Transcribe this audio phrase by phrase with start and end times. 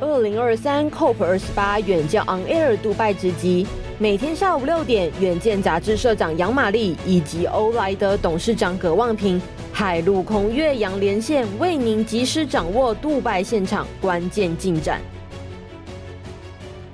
[0.00, 3.66] 二零二三 COP 二十八远见 On Air 杜拜直击，
[3.98, 9.40] 每天下午六点，远见杂志社长杨玛丽以及欧莱德董事长葛望平，
[9.70, 15.02] 海陆空越洋连线，为您及时掌握杜拜现场关键进展。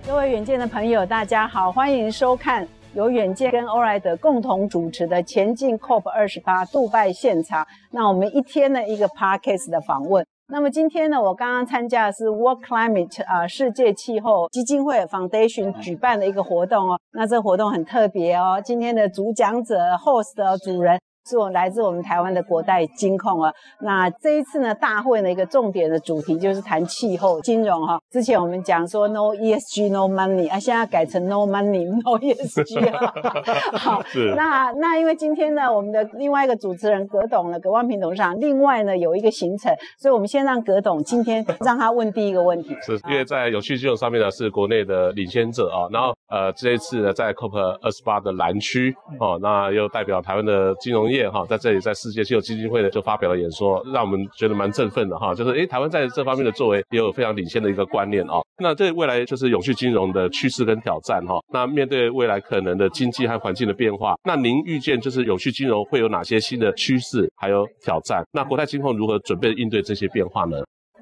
[0.04, 7.62] 各位远见的朋友，大家好，欢迎收看由远见跟欧莱德共同主持的《前进 COP 二十八杜拜现场》。
[7.93, 10.27] 那我们一天的一个 Podcast 的访问。
[10.48, 17.00] 那么今天呢，我刚刚参加的是 World Climate 啊、世界气候基金会 Foundation 举办的一个活动哦。
[17.14, 18.62] 那这活动很特别哦。
[18.64, 21.00] 今天的主讲者 Host 的主人。
[21.28, 27.98] 是我来自我们台湾的国代金控啊，那这一次呢，大会的一个重点的主题就是谈气候金融哈。
[28.10, 33.12] 之前我们讲说 no ESG no money 啊，现在改成 no money no ESG 啊。
[33.76, 42.77] 好，是那那因为今天呢，我们的另外一个主持人葛董呢，葛万平董事长，另外呢有一个行程，所以我们先让葛董今天让他问第一个问题。
[42.82, 51.16] 是因为在有趣金融上面呢，是国内的领先者啊，然后呃这一次呢，在 COP 二十八的蓝区哦，那又代表台湾的金融业。
[51.31, 55.34] 哈，在这里，在世界气候基金会呢，就发表了演说，让我们觉得蛮振奋的哈。
[55.34, 58.34] 就是诶，台湾在这方面的作为也有非常领先的一个观念啊。
[58.58, 61.34] 那这未来就是永续金融的趋势跟挑战哈。
[61.53, 68.23] 那面对未来可能的经济和环境的变化，那您预见就是永续金融会有哪些新的趋势还有挑战？
[68.33, 70.56] 那国泰金控如何准备应对这些变化呢？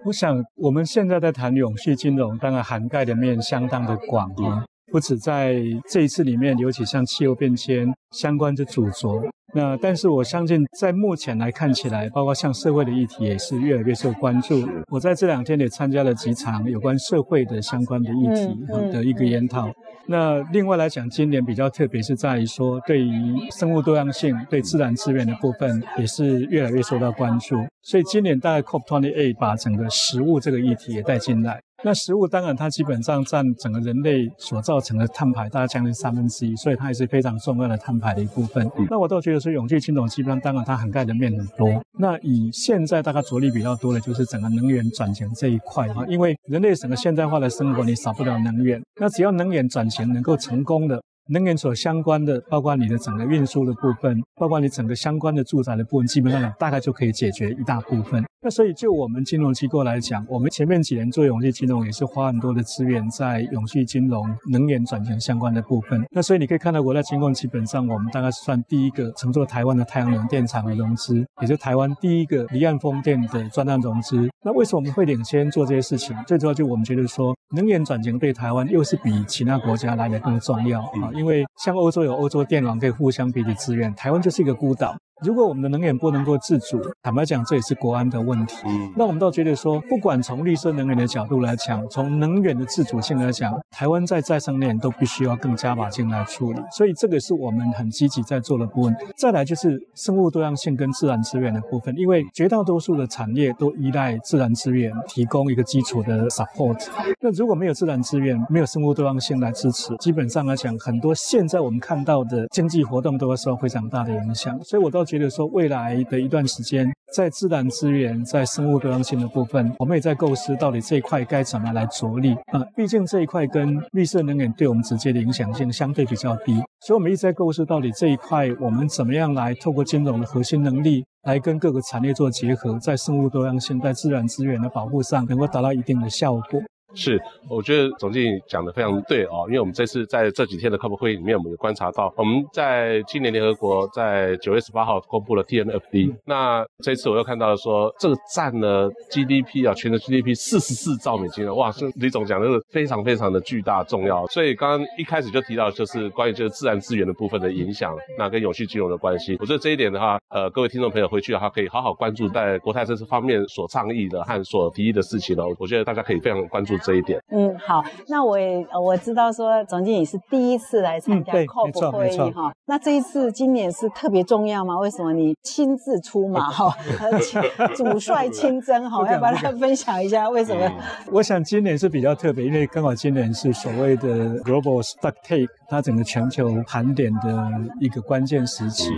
[0.04, 4.64] 我想我们现在在谈永续金融，当然涵盖的面相当的广啊。
[4.90, 5.56] 不止在
[5.88, 9.22] 这一次里面，尤其像气候变迁相关的主轴。
[9.56, 14.68] 那但是我相信，在目前来看起来，包括像社会的议题也是越来越受关注。
[14.90, 19.70] 我在这两天也参加了几场有关社会的相关的议题的一个研讨。
[20.06, 27.56] 那另外来讲，今年比较特别是在于说，对于生物多样性、对自然资源的部分，也是越来越受到关注。
[27.82, 31.60] 所以今年大概 COP28 把整个食物这个议题也带进来。
[31.84, 38.66] 那食物当然它基本上占整个人类所造成的碳排大概将近三分之一，所以它也是非常重要的碳排的一部分。
[38.88, 41.84] 那我倒觉得说，永续金融基本上当然它涵盖的面很多。
[41.98, 50.98] 那以现在大概着力比较多的就是整个能源转型这一块哈，因为人类整个现代化的生活你少不了能源，那只要能源转型能够成功的。
[51.28, 58.22] 能源所相关的，包括你的整个运输的部分，包括你整个相关的住宅的部分，基本上大概就可以解决一大部分。
[58.42, 66.04] 那所以就我们金融机构来讲，我们前面几年做永续金融也是花很多的资源在永续金融、能源转型相关的部分。
[66.10, 74.28] 那所以你可以看到，国泰金控基本上我们大概是算第一个承做台湾的太阳能电厂的融资，也是台湾第一个离岸风电的专案融资。
[74.44, 76.14] 那为什么我们会领先做这些事情？
[76.26, 81.10] 最主要就我们觉得说，能源转型对台湾又是比其他国家来的更重要啊。
[81.14, 84.94] 因为像欧洲有欧洲电网可以互相彼此支援，台湾就是一个孤岛。
[85.24, 88.56] 如果我们的能源不能够自主，坦白讲，这也是国安的问题。
[88.66, 96.60] 嗯，那我们倒觉得说，不管从绿色能源的角度来讲，从能源的自主性来讲，台湾在再生能源都必须要更加把劲来处理。
[96.70, 98.94] 所以这个是我们很积极在做的部分。
[99.16, 106.86] 再来就是生物多样性跟自然资源的部分，因为绝大多数的产业都依赖自然资源提供一个基础的 support。
[107.20, 114.62] 那如果没有自然资源，没有生物多样性来支持，基本上来讲，很多现在我们看到的经济活动都会受到非常大的影响。
[114.62, 115.02] 所以我倒。
[115.04, 122.64] 觉得说，未来的一段时间，在自然资源、在生物多样性的部分，我们也在构思到底这一块该怎么来着力啊。
[122.76, 136.60] 毕竟这一块跟绿色能源对我们直接的影响性相对比较低，所以我们一直在构思到底这一块我们怎么样来透过金融的核心能力，来跟各个产业做结合，在生物多样性、在自然资源的保护上，能够达到一定的效果。
[136.94, 166.74] 是，我觉得总经理讲的非常对哦，因为我们这次在这几天的 COP 会议里面，我们有观察到，我们在今年联合国在九月十八号公布了 TNFD，那这次我又看到了说，这个占了 GDP 啊，全球 GDP 四十四兆美金了，哇，是李总讲的是非常非常的巨大重要，所以刚刚一开始就提到就是关于这个自然资源的部分的影响，那跟永续金融的关系，我觉得这一点的话，呃，各位听众朋友回去的话可以好好关注在国泰这次方面所倡议的和所提议的事情哦，我觉得大家可以非常关注。
[166.84, 174.78] 这一点，嗯，好，那我也我知道说总经理是第一次来参加 COP 会议哈，那这一次今年是特别重要吗？
[174.78, 176.76] 为什么你亲自出马哈，
[177.74, 180.70] 主帅亲征哈，要不要来分享一下为什么？
[181.10, 187.50] 我想今年是比较特别，因为刚好今年是所谓的 Global Stocktake，它整个全球盘点的
[187.80, 188.90] 一个关键时期。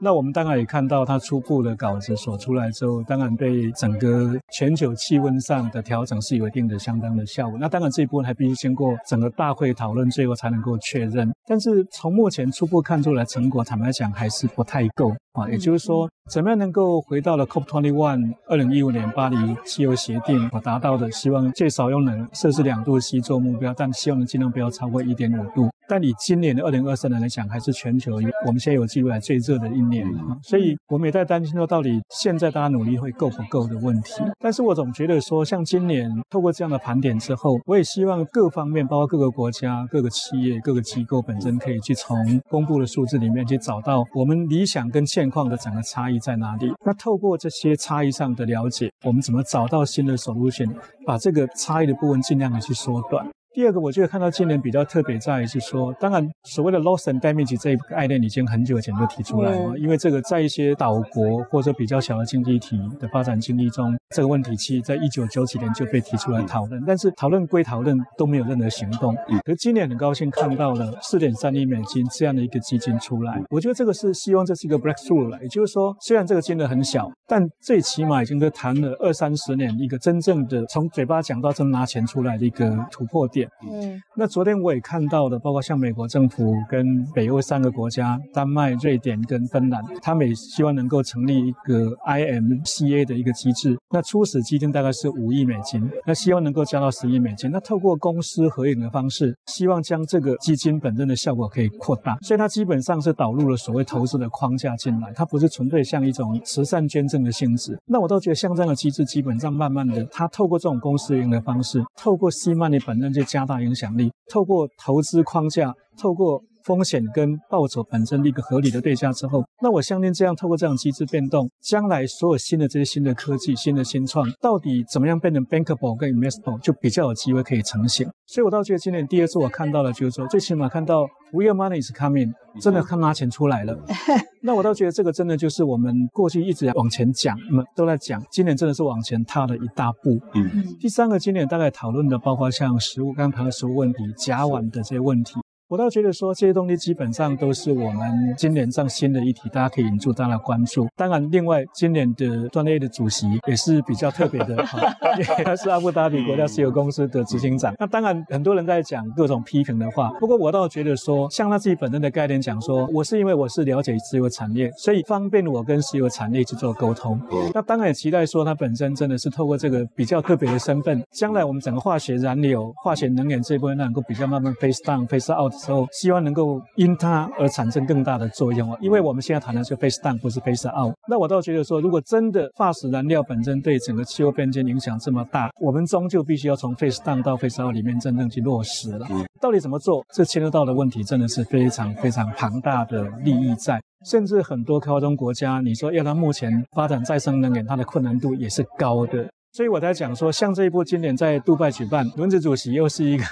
[0.00, 7.27] 那我们当然也看到它初步的稿子所出来之后，当然对整个全球气温上的调整是有一定的相当的。
[7.28, 7.56] 效果。
[7.60, 11.30] 那当然这一部分还必须经过整个大会讨论，最后才能够确认。
[11.46, 15.48] 但是从目前初步看出来成果，坦白讲还是不太够啊。
[15.48, 25.70] 也就是说，怎么样能够回到了 COP21 二零一五年巴黎气候协定所达到的，希望最少用能设置两度 C 做目标，但希望能尽量不要超过一点五度。
[25.88, 34.22] 但以今年的二零二三年来讲，还是全球我们现在有记录来最热的一年啊，所以我们也在担心说，到底现在大家努力会够不够的问题。
[34.38, 46.70] 但是我总觉得说，像今年透过这样的盘点之后，我也希望各方面，包括各个国家、各个企业、各个机构本身，可以去从公布的数字里面去找到我们理想跟现况的整个差异在哪里。
[46.84, 50.70] 那透过这些差异上的了解，我们怎么找到新的 solution，
[51.06, 53.26] 把这个差异的部分尽量的去缩短。
[53.58, 69.12] 第二个，我觉得看到今年比较特别在于是说，当然所谓的 loss and damage 这一个概念已经很久以前就提出来了，因为这个在一些岛国或者比较小的经济体的发展经历中，这个问题其实在一九九几年就被提出来讨论，但是讨论归讨论，都没有任何行动。
[69.44, 83.47] 可是今年很高兴看到了四点三亿美金这样的一个基金出来，我觉得这个是希望这是一个 breakthrough 了，也就是说，虽然这个金额很小，但最起码已经都谈了二三十年一个真正的从嘴巴讲到真拿钱出来的一个突破点。
[83.70, 93.76] 嗯，那昨天我也看到的，包括像美国政府跟北欧三个国家，丹麦、瑞典跟芬兰，他们也希望能够成立一个 IMCA 的一个机制。
[93.90, 97.50] 那初始基金大概是五亿美金，那希望能够加到十亿美金。
[97.50, 102.18] 那透过公司合营的方式，希望将这个基金本身的效果可以扩大。
[102.22, 107.78] 所以它基本上是导入了所谓投资的框架进来，它不是纯粹像一种慈善捐赠的性质。
[107.86, 128.06] 那我倒觉得像这样的机制，基本上慢慢的，它透过这种公司营的方式，透过 seed money 本身就加大影响力，透过投资框架，透过风险跟报酬本身的一个合理的对价之后，那我相信这样透过这样机制变动，将来所有新的这些新的科技、新的新创，到底怎么样变成 bankable 跟 investable，就比较有机会可以成型。
[128.26, 132.30] 所以我倒觉得今年第二次我看到了，就是说最起码看到 real money is coming，
[132.60, 133.74] 真的看拿钱出来了。
[134.44, 140.20] 那我倒觉得这个真的就是我们过去一直往前讲，我们都在讲，今年真的是往前踏了一大步。
[140.34, 140.76] 嗯。
[140.78, 145.40] 第三个，今年大概讨论的包括像食物，刚刚谈的食物问题、甲烷的这些问题。
[145.68, 150.88] 我倒觉得说这些东西基本上都是我们今年上新的议题，大家可以引出大家的关注。
[150.96, 154.56] 当然，另外今年的专业的主席也是比较特别的，
[155.44, 157.74] 他是阿布达比国家石油公司的执行长。
[157.78, 160.08] 那当然，很多人在讲各种批评的话。
[160.18, 167.20] 不过我倒觉得说，像他自己本身的概念讲说，我是因为我是了解石油产业，所以方便我跟石油产业去做沟通。
[167.52, 175.52] 那当然也期待说，他本身真的是透过这个比较特别的身份，将来我们整个化学燃料、化学能源这一部分能够比较慢慢 phase down、phase out。
[175.58, 180.94] 时候希望能够因它而产生更大的作用啊，因为我们现在谈的是 face down，不是 face out。
[181.08, 189.06] 那我倒觉得说，如果真的化石燃料本身对整个气候变迁影响这么大，我们终究必须要从 face down 到 face out 里面真正去落实了。
[189.40, 190.04] 到底怎么做？
[190.14, 199.28] 这牵涉到的问题真的是非常非常庞大的利益在，甚至很多开发中国家，你说要它目前发展再生能源，它的困难度也是高的。
[199.52, 203.24] 所以我才讲说，像这一部今年在杜拜举办，轮子主席又是一个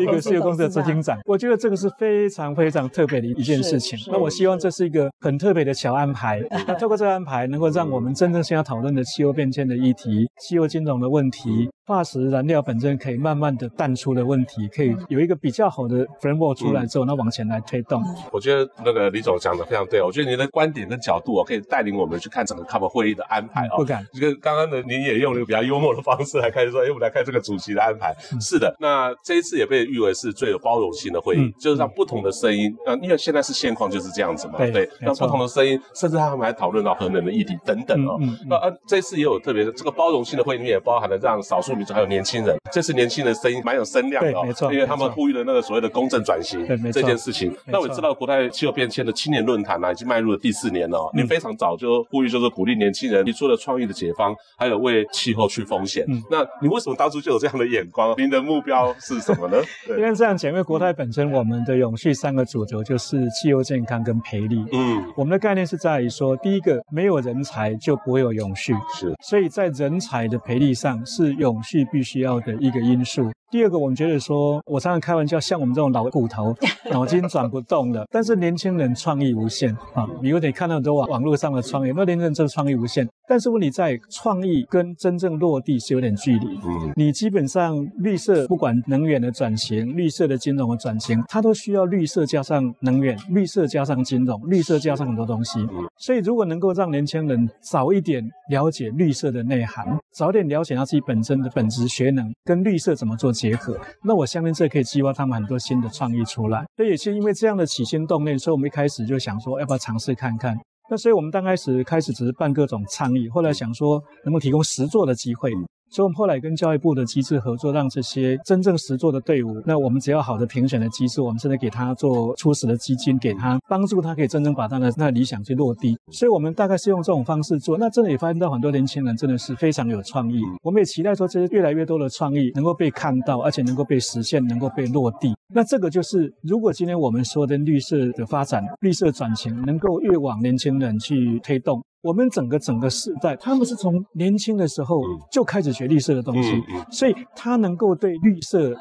[0.00, 3.98] 一个石油公司的执行长，我觉得这个是非常非常特别的一件事情。
[4.10, 6.42] 那我希望这是一个很特别的小安排。
[6.66, 11.68] 那透过这个安排，能够让我们真正想要讨论的气候变迁的议题、气候金融的问题。
[11.86, 18.02] 化石燃料本身可以慢慢的淡出的问题，可以有一个比较好的 framework 出来之后，那、嗯、往前来推动。
[18.32, 23.76] 我觉得那个李总讲的非常对，我觉得您的观点跟角度哦，可以带领我们去看整个 COP 会议的安排哦。
[23.76, 28.14] 不敢，这个刚刚的您也用了一个比较幽默的方式来开始说，哎，我们来看这个主席的安排。
[28.32, 38.18] 嗯、是的，那这一次也被誉为是最有包容性的会议，嗯、就是让不同的声音，呃，因为现在是现况就是这样子嘛，对，对让不同的声音，甚至他们还讨论到核能的议题等等哦。
[38.48, 42.56] 那呃，这次也有特别的这个包容性的会议里面也包含了让少数民族还有年轻人。
[42.72, 47.54] 这次年轻人声音蛮有声量的，哦，没错，因为他们呼吁了那个所谓的公正转型这件事情。
[47.66, 51.10] 那我知道国泰气候变迁的青年论坛呢，已经迈入了第四年了，哦。
[51.14, 56.04] 您非常早就呼吁，就是鼓励年轻人提出了创意的解方，还有为气候去风险。
[56.08, 58.14] 嗯，那你为什么当初就有这样的眼光？
[58.18, 59.56] 您的目标是什么呢？
[59.96, 64.62] 因为这样讲，因为国泰本身我们的永续三个主轴就是气候健康跟培力。
[64.72, 73.30] 嗯，我们的概念是在于说，第一个，没有人才就不会有永续，是，所以在人才的培力上是永续必须要的一个因素。
[73.50, 76.52] 第二个，我们觉得说，我常常开玩笑，像我们这种老骨头，
[76.90, 80.08] 脑筋转不动了，但是年轻人创意无限啊！
[80.20, 83.08] 你有点看到很多网网络上的创业，那年轻人真的创意无限。
[83.26, 86.46] 但是问题在创意跟真正落地是有点距离。
[86.64, 95.60] 嗯，你基本上绿色不管能源的转型、绿色的金融的转型，它都需要绿色加上能源、绿色加上金融、绿色加上很多东西。
[95.60, 106.64] 嗯，所以如果能够让年轻人早一点了解绿色的内涵，早点了解他自己本身的本质学能跟绿色怎么做结合，那我相信这可以激发他们很多新的创意出来。
[106.76, 110.56] 所以也是因为这样的起心动念，所以我们一开始就想说，要不要尝试看看。
[110.90, 115.50] 那所以我们刚开始开始只是办各种倡议，后来想说能够提供实作的机会。
[115.94, 125.96] 所以，我们后来跟教育部的机制合作，让这些真正实作的队伍，那我们只要好的评选的机制，我们真的给他做初始的基金，给他帮助他可以真正把他的那理想去落地。
[126.10, 127.78] 所以，我们大概是用这种方式做。
[127.78, 130.42] 那真的也发现到很多年轻人真的是非常有创意。
[130.64, 135.32] 我们也期待说，这些越来越多的创意能够被看到，而且能够被实现，能够被落地。
[135.54, 141.80] 那这个就是，如果今天我们说的绿色的发展、绿色转型，能够越往年轻人去推动。
[142.04, 148.74] 我们整个整个世代，他们是从年轻的时候就开始学绿色的东西，所以他能够对绿色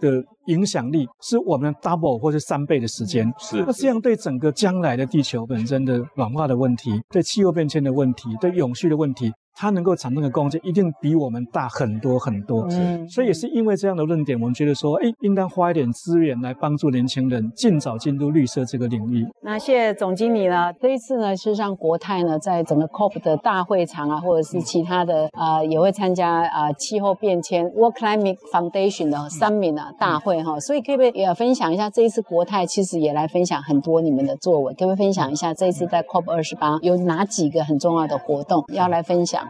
[0.00, 3.30] 的影响力是我们 double 或者三倍的时间。
[3.38, 9.30] 是，那这样对整个将来的地球本身的暖化的问题，对气候变迁的问题，对永续的问题。
[9.54, 19.26] 它能够产生的贡献一定比我们大很多很多，嗯，所以也是因为这样的论点，我们觉得说，哎，应当花一点资源来帮助年轻人尽早进入绿色这个领域。
[19.42, 39.49] 那谢谢总经理呢，这一次呢，事实上国泰呢，在整个 COP 的大会场啊，或者是其他的啊、呃，也会参加啊、呃、气候变迁 World Climate Foundation 的 Summit 啊大会哈，所以可不可以也分享一下这一次国泰其实也来分享很多你们的作为，可不可以分享一下这一次在 COP 二十八有哪几个很重要的活动要来分享？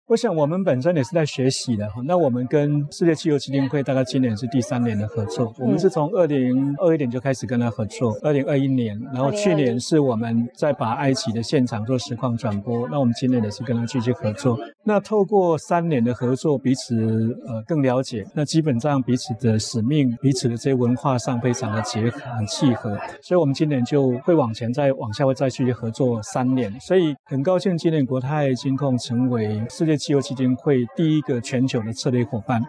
[0.11, 2.01] 我想我们本身也是在学习的哈。
[2.03, 5.53] 那我们跟世界气候基金会大概今年是第三年的合作。
[5.57, 12.89] 我们是从二零二一年就开始跟他合作，二零二一年，然后去年是我们在把埃及的现场做实况转播。
[12.89, 14.59] 那我们今年也是跟他继续合作。
[14.83, 18.25] 那透过三年的合作，彼此呃更了解。
[18.35, 22.99] 那基本上彼此的使命、彼此的这些文化上非常的结合、很契合。
[23.21, 26.69] 所以我们今年就会往前再往下会再继续合作三年。
[26.81, 32.59] 所以很高兴今年国泰金控成为世界气候基金会第一个全球的策略伙伴。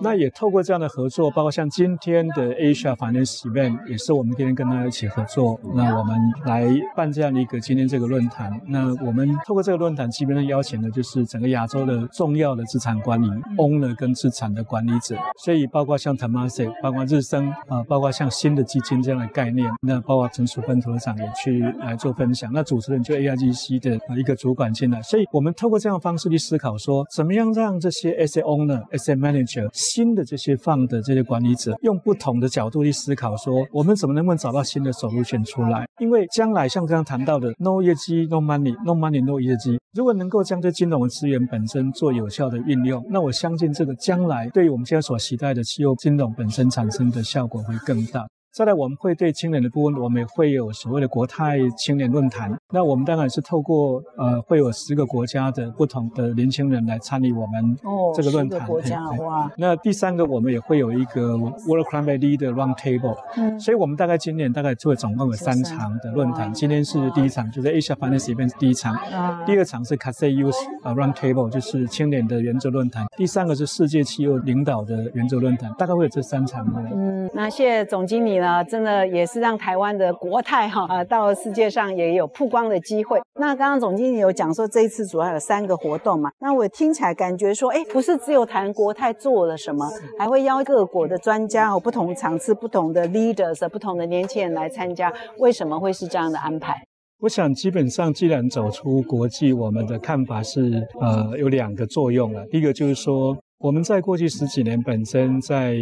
[0.00, 5.60] 那也透过这样的合作，包括像今天的 Asia Finance Event，也是我们今天跟大家一起合作。
[5.74, 8.60] 那我们来办这样的一个今天这个论坛。
[8.66, 15.16] 那我们透过这个论坛，基本上邀请的就是整个亚洲的重要的资产管理 owner 跟资产的管理者。
[15.42, 19.70] 所以包括像 Temasek，包括日升啊，包括像新的基金这样的概念。
[19.82, 22.50] 那包括陈淑芬董事长也去来做分享。
[22.52, 25.00] 那主持人就 AIGC 的一个主管进来。
[25.02, 35.86] 所以我们透过这样的方式去思考说，怎么样让这些 asset owner、asset manager 新的这些放的这些管理者，用不同的角度去思考，说我们怎么能够找到新的走路线出来？
[35.98, 48.26] 因为将来像刚刚谈到的 no 业绩 no money，no money no 业绩，如果能够将这金融资源本身做有效的运用，那我相信这个将来对于我们现在所期待的汽油金融本身产生的效果会更大。
[48.52, 52.52] 再来，我们会对青年的部分，我们也会有所谓的国泰青年论坛。
[52.72, 57.78] 那我们当然是透过呃，会有十个国家的不同的年轻人来参与我们
[58.12, 58.58] 这个论坛。
[58.62, 59.48] 哦，国家哇！
[59.56, 63.16] 那第三个，我们也会有一个 World Climate Leader Round Table。
[63.36, 66.52] 嗯，所以我们大概今年大概做总共有三场的论坛。
[66.52, 68.92] 今天是第一场，就是 Asia Finance Event 第一场。
[68.96, 69.44] 啊。
[69.46, 73.06] 第二场是 CASE Youth Round Table，就是青年的原则论坛。
[73.16, 75.72] 第三个是世界气候领导的原则论坛。
[75.78, 76.66] 大概会有这三场。
[76.92, 78.39] 嗯，那谢谢总经理。
[78.40, 83.20] 那真的也是让台湾的国泰哈啊，到世界上也有曝光的机会。
[83.38, 95.12] 那刚刚总经理有讲说，这一次主要有三个活动嘛，那我听起来感觉说，哎，不是只有谈国泰做了什么，还会邀各国的专家和不同场次、不同的 leaders、不同的年轻人来参加。
[95.38, 96.74] 为什么会是这样的安排？
[97.20, 102.44] 我想，基本上既然走出国际，我们的看法是，呃，有两个作用了。
[102.50, 103.36] 第一个就是说。
[103.62, 105.76] 我们在过去十几年本身在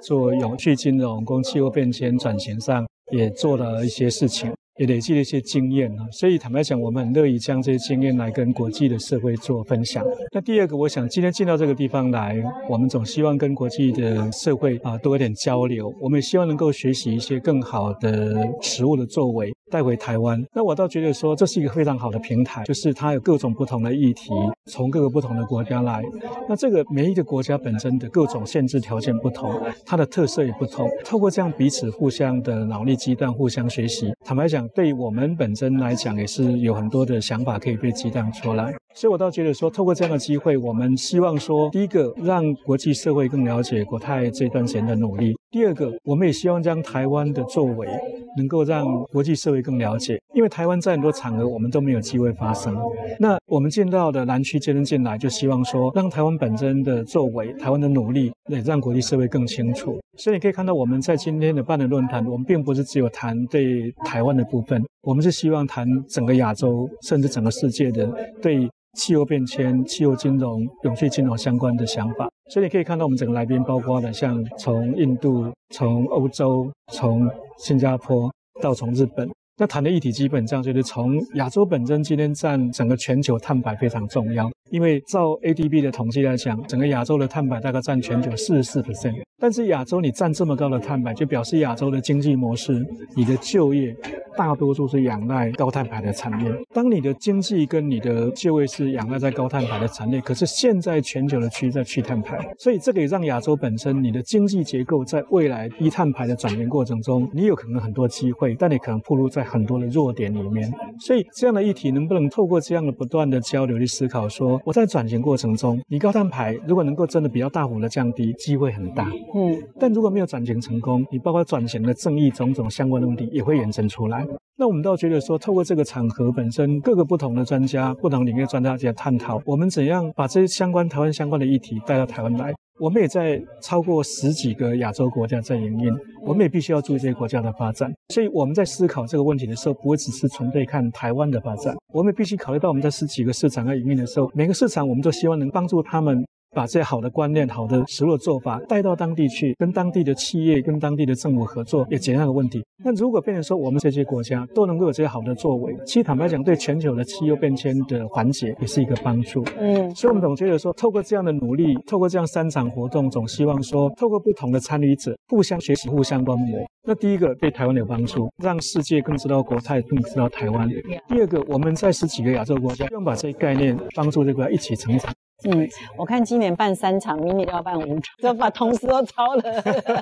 [0.00, 4.54] 做永续金融、跟气候变迁转型上，也做了一些事情。
[4.78, 10.04] 也累积了一些经验啊，所以坦白讲，我们很乐意将这些经验来跟国际的社会做分享。
[10.32, 15.94] 那第二个，我想今天进到这个地方来，我们总希望跟国际的社会啊多一点交流。
[16.00, 20.44] 我们也希望能够学习一些更好的实务的作为带回台湾。
[20.52, 24.30] 那我倒觉得说，这是一个非常好的平台，就是它有各种不同的议题，
[24.66, 26.02] 从各个不同的国家来。
[26.48, 29.54] 那这个每一个国家本身的各种限制条件不同，
[29.86, 30.90] 它的特色也不同。
[31.04, 34.63] 透过这样彼此互相的脑力激荡，互相学习，坦白讲。
[34.74, 47.88] 对于我们本身来讲，也是有很多的想法可以被激荡出来，所以我倒觉得说，透过这样的机会，我们希望说，第一个让国际社会更了解国泰这段时间的努力；第二个，我们也希望将台湾的作为
[48.36, 52.72] 能够让国际社会更了解，因为台湾在很多场合我们都没有机会发声。
[53.18, 59.98] 那我们见到的南区接人进来，就希望说让台湾本身的作为、台湾的努力，也让国际社会更清楚。
[60.18, 68.08] 所以你可以看到，我们在今天的办的论坛，我们并不是只有谈对台湾的部分，我们是希望谈整个亚洲，甚至整个世界的
[68.40, 68.68] 对。
[68.94, 78.32] 气候变迁、气候金融、永续金融相关的想法，所以你可以看到我们整个来宾包括了像从印度、从欧洲、从新加坡
[78.62, 79.28] 到从日本。
[79.56, 89.14] 那谈的议题基本上就是从亚洲本身今天占整个全球碳排非常重要，因为照 ADB 的统计来讲，整个亚洲的碳排大概占全球四十四 percent。
[89.38, 92.84] 但是亚洲你占这么高的碳排，就表示亚洲的经济模式、
[93.14, 93.94] 你的就业
[94.36, 96.52] 大多数是仰赖高碳排的产业。
[96.72, 109.44] 当你的经济跟你的就业是仰赖在高碳排的产业，可是现在全球的趋势在去碳排，所以这个也让亚洲本身你的经济结构在未来低碳排的转变过程中，你有可能很多机会，但你可能暴露在。
[109.54, 114.28] 很多的弱点里面，所以这样的议题能不能透过这样的不断的交流去思考？
[114.28, 119.06] 说我在转型过程中，你高碳排如果能够真的比较大幅的降低，机会很大。
[119.34, 124.23] 嗯，但如果没有转型成功，你包括转型的正义种种相关的问题也会衍生出来。
[124.56, 132.54] 那我们倒觉得说，透过这个场合本身，各个不同的专家、不同领域专家在探讨，我们怎样把这些相关台湾相关的议题带到台湾来。
[132.80, 135.92] 我们也在超过十几个亚洲国家在营运，
[136.24, 137.92] 我们也必须要注意这些国家的发展。
[138.12, 146.24] 所以我们在思考这个问题的时候，不会只是纯粹看台湾的发展，我们也必须考虑到我们在十几个市场在营运的时候，每个市场我们都希望能帮助他们。
[146.54, 152.64] 把这些好的观念、好的食物做法带到当地去，跟当地的企业、跟当地的政府合作，也解决那个问题。
[152.82, 159.44] 那如果变成说我们这些国家都能够有这些好的作为，其实坦白讲，对全球的气候变迁的缓解也是一个帮助。
[159.58, 166.58] 嗯，所以我们总觉得说，透过这样的努力，透过这样三场活动，总希望说，透过不同的参与者互相学习、互相观摩。
[166.86, 170.68] 那第一个对台湾有帮助，让世界更知道国泰，更知道台湾。
[171.08, 175.10] 第二个，我们在十几个亚洲国家，希望把这些概念帮助这个一起成长。
[175.50, 179.42] 嗯，我看今年办三场，明年要办五场，就把同事都超了，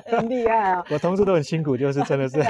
[0.05, 0.85] 很厉害啊！
[0.91, 2.41] 我同事都很辛苦，就是真的是。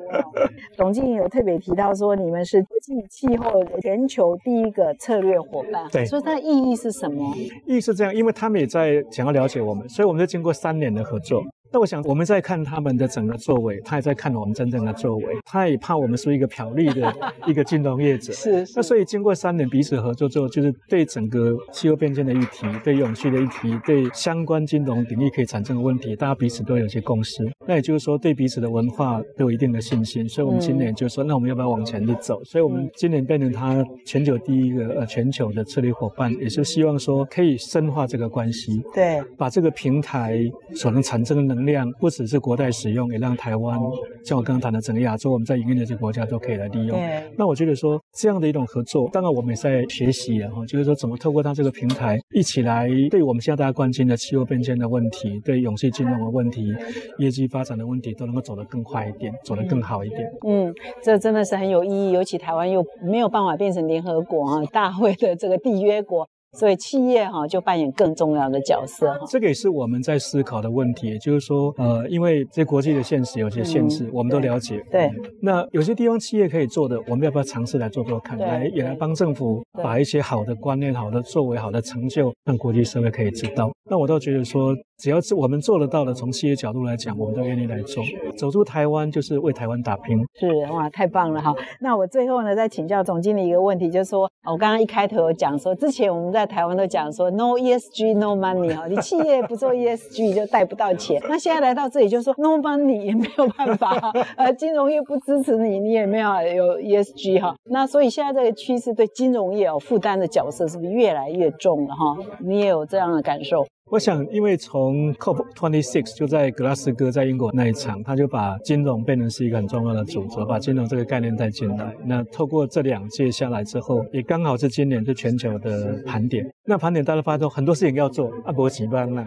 [0.76, 7.34] 董经理有特别提到说，你们是国际气候全球第一个策略伙伴，对，所以它的意义是什么？
[7.66, 11.42] 意义是这样，因为他们也在想要了解我们，所以我们就经过三年的合作。
[11.72, 15.24] 那我想，我们在看他们的整个作为，他也在看我们真正的作为。
[15.44, 17.14] 他也怕我们是一个漂绿的
[17.46, 18.32] 一个金融业者。
[18.32, 18.72] 是，是。
[18.76, 27.44] 那所以经过三年彼此合作之后，就是对整个气候变迁的议题、对永续的议题、对相关金融领域可以产生的问题，大家彼此都有些共识。
[27.66, 30.28] 那也就是说，对彼此的文化都有一定的信心。
[30.28, 32.42] 所以，我们今年就说，那我们要不要往前去走？
[32.44, 38.82] 所以我们今年变成他全球第一个呃全球的策略伙伴，也是希望说可以深化这个关系。
[38.94, 39.22] 对。
[39.36, 40.40] 把这个平台
[40.74, 43.78] 所能产生的能能量不只是国代使用，也让台湾，
[44.22, 47.00] 像我刚刚谈的整个亚洲，我们在营运的这个国家都可以来利用。
[47.34, 56.72] 那我觉得说这样的一种合作，当然我们也在学习啊，哈，就是说怎么透过它这个平台，一起来对我们现在大家关心的气候变迁的问题，对永续金融的问题、
[57.18, 60.30] 业绩发展的问题，都能够走得更快一点，走得更好一点。
[60.46, 66.28] 嗯，这真的是很有意义，尤其台湾又没有办法变成联合国啊大会的这个缔约国。
[66.56, 74.82] 所以企业哈就扮演更重要的角色哈，这个也是我们在思考的问题，也就是说，呃，因为这国际的现实有些限制，嗯、我们都了解。
[74.90, 75.10] 对，
[75.42, 83.70] 那有些地方企业可以做的，我们要不要尝试来做做看，来也来帮政府把一些好的观念、好的作为、好的成就，让国际社会可以知道。
[83.88, 88.02] 那我倒觉得说，只要是我们做得到的，从企业角度来讲，我们都愿意来做。
[88.36, 90.18] 走出台湾就是为台湾打拼。
[90.34, 91.54] 是哇，太棒了哈。
[91.80, 101.22] 那我最后呢，再请教总经理一个问题，就是说，我刚刚一开头有讲说，之前我们在台湾都讲说 no ESG no money 哈，你企业不做 ESG 就贷不到钱。
[101.28, 107.54] 那现在来到这里就说 no money 也没有办法，呃，金融业不支持你，你也没有有 ESG 哈。
[107.70, 112.16] 那所以现在这个趋势对金融业哦负担的角色是不是越来越重了哈？
[112.40, 113.64] 你也有这样的感受？
[113.88, 121.94] 我想，因为从 COP26 就在格拉斯哥，在英国那一场，他就把金融变成是一个很重要的主轴，把金融这个概念带进来。
[122.04, 126.44] 那透过这两届下来之后，也刚好是今年是全球的盘点。
[126.64, 129.24] 那盘点大家发现很多事情要做，啊，不急办了，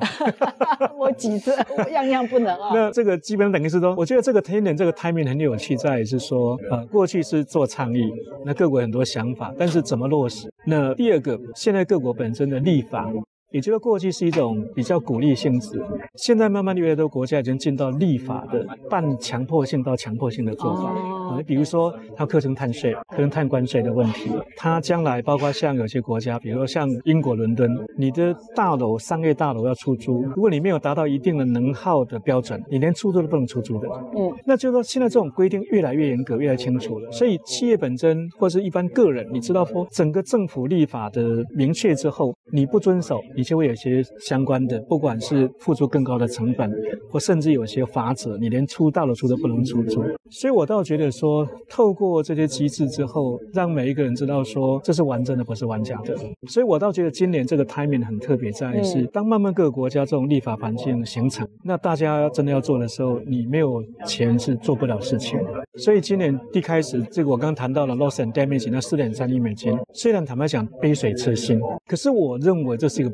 [1.00, 2.72] 我急着，我样样不能啊。
[2.74, 8.12] 那这个基本等于是说，我觉得这个天点这个 timing 很有趣，在于是说，呃，过去是做倡议，
[8.46, 10.52] 那各国很多想法，但是怎么落实？
[10.66, 13.10] 那第二个，现在各国本身的立法。
[13.52, 15.84] 也就是过去是一种比较鼓励性质，
[16.16, 20.94] 现在慢慢越来越多国家已经进到立法的半强迫性到强迫性的做法。
[21.36, 33.88] 你比如说，它课征碳税、课征碳关税的问题，它将来包括像有些国家，比如说像英国伦敦，你的大楼商业大楼要出租，如果你没有达到一定的能耗的标准，你连出租都不能出租的。
[34.16, 37.12] 嗯，那就是说现在这种规定越来越严格，越来越清楚了。
[37.12, 46.70] 所以企业本身或是一般个人，你知道说整个政府立法的明确之后，你不遵守，你就会有些相关的，不管是付出更高的成本，
[47.10, 50.04] 或甚至有些法则，你连出大的出都不能出租。
[50.30, 56.18] 所以我倒觉得说，透过这些机制之后，让每一个人知道说这是完整的，不是玩假的。
[56.50, 65.40] 所以我倒觉得今年这个 timing 很特别，在于是当慢慢各个国家这种立法环境形成，那大家真的要做的时候，你没有钱是做不了事情。
[65.78, 73.10] 所以今年一开始，这个我刚谈到了 loss and damage 那四点三亿美金，虽然坦白讲杯水车薪，可是我认为这是一个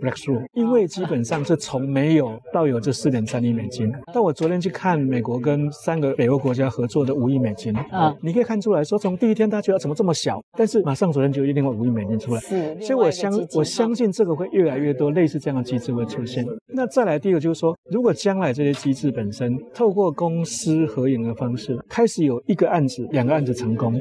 [0.53, 3.91] 因为基本上是从没有到有这四点三亿美金。
[4.13, 16.45] 但我昨天去看美国跟三个北欧国家合作的五亿美金，啊，你可以看出来说，从第一天大家觉得怎么这么小，但是马上昨天就有另外五亿美金出来，是，所以我相我相信这个会越来越多类似这样的机制会出现。
[16.73, 23.99] 那再来第二个就是说，如果将来这些机制本身透过公私合营的方式，开始有一个案子、两个案子成功。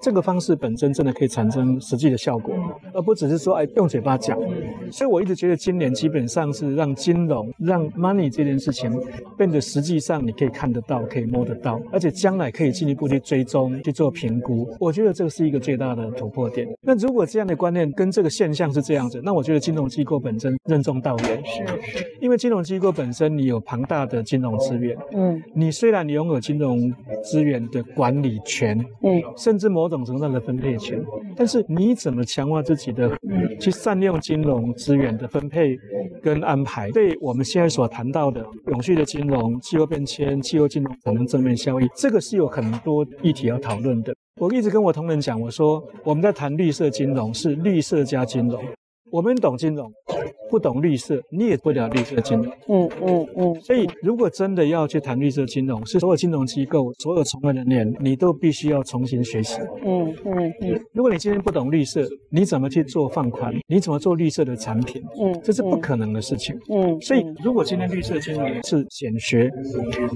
[0.00, 2.54] 这个方式本身真的可以产生实际的效果，
[2.94, 4.38] 而不只是说哎用嘴巴讲。
[4.90, 8.92] 所以我一直觉得今年基本上是让金融、让 money 这件事情
[9.36, 14.68] 变得实际上你可以看得到、可以摸得到，而且将来可以进一步去追踪、去做评估。
[14.78, 16.68] 我觉得这个是一个最大的突破点。
[16.80, 21.42] 那如果这样的观念跟这个现象是这样子，那我觉得金融机构本身任重道远。
[21.44, 21.64] 是，
[22.20, 26.92] 因为金融机构本身你有庞大的金融资源，嗯，你虽然你拥有金融
[27.24, 29.71] 资源的管理权，嗯，甚至。
[29.72, 31.02] 某种程度上的分配权，
[31.34, 33.10] 但是你怎么强化自己的
[33.58, 35.76] 去善用金融资源的分配
[36.22, 44.14] 跟安排，对我们现在所谈到的永续的金融、气候变迁、气候金融产生正面效益，这个是有很多议题要讨论的。
[44.40, 48.62] 我一直跟我同仁讲，我说我们在谈绿色金融是绿色加金融，
[49.12, 49.92] 我们懂金融。
[50.50, 52.46] 不懂绿色，你也不了绿色金融。
[52.68, 53.60] 嗯嗯嗯。
[53.62, 59.58] 所以，如果真的要去谈绿色金融，是所有金融机构、所有从业人员，你都必须要重新学习。
[59.82, 60.80] 嗯嗯嗯。
[60.92, 63.50] 如果你今天不懂绿色，你怎么去做放宽？
[63.66, 65.02] 你怎么做绿色的产品？
[65.18, 66.54] 嗯，这是不可能的事情。
[66.68, 67.00] 嗯。
[67.00, 69.50] 所以，如果今天绿色金融是显学，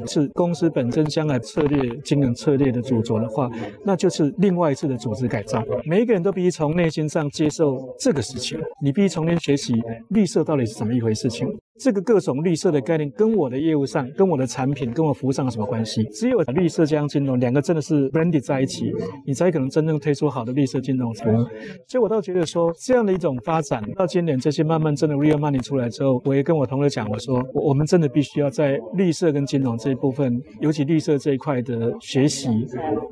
[0.07, 3.51] 是公司本身将来策略、经营策略的主轴的话，
[3.83, 5.65] 那就是另外一次的组织改造。
[5.87, 9.75] 每一个人都必须从内心上接受这个事情，你必须重新学习
[10.11, 10.25] 绿。
[10.25, 11.49] 色到底是怎么一回事情？
[11.79, 16.03] 这个各种绿色的概念跟我的业务上、跟我的产品、跟我服务上有什么关系？
[16.05, 18.93] 只有绿色加上金融两个真的是 blended 在一起，
[19.27, 21.45] 你才可能真正推出好的绿色金融服务。
[21.87, 32.49] 所以我倒觉得说，这样的一种发展到今年这些慢慢真的 real money 出来之后，我也跟我同事讲，我说我们真的必须要在绿色跟金融这一部分，尤其绿色这一块的学习、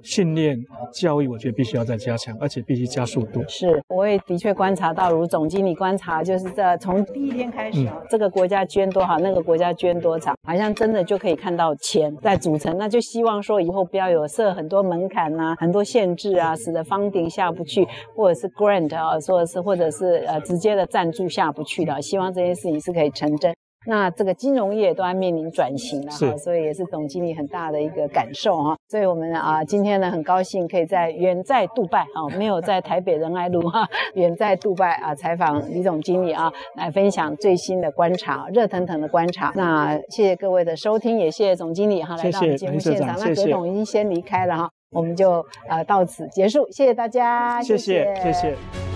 [0.02, 0.58] 训练、
[0.92, 3.42] 教育，我觉得必须要再加强，而且必须加速度。
[3.48, 12.76] 是，我也的确观察到，如总经理观察，就是在从第一天开始，嗯、这个国家家捐多少，那个国家捐多少，好像真的就可以看到钱在组成。
[12.78, 22.00] 那就希望说以后不要有设很多门槛啊，很多限制啊，使得 funding 下不去，或者是 grant 啊，说的是或者是呃直接的赞助下不去的。
[22.00, 23.52] 希望这件事情是可以成真。
[23.86, 28.76] 那这个金融业都要面临转型了哈，所以也是总经理很大的一个感受哈。
[28.88, 39.52] 所以我们啊今天呢很高兴可以在远在杜拜啊，没有在台北仁爱路哈，远在杜拜啊采访李总经理啊，来分享最新的观察，热腾腾的观察。
[39.54, 43.16] 那谢谢各位的收听，也谢谢总经理哈来到我们节目现场。
[43.18, 48.32] 那葛总已经先离开了哈，我们就呃到此结束，谢谢大家，谢谢谢谢。
[48.32, 48.93] 谢谢